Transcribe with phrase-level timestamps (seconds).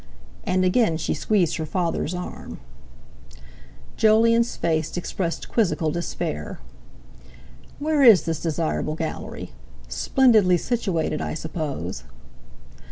[0.45, 2.59] And again she squeezed her father's arm.
[3.97, 6.59] Jolyon's face expressed quizzical despair.
[7.77, 9.51] "Where is this desirable Gallery?
[9.87, 12.01] Splendidly situated, I suppose?"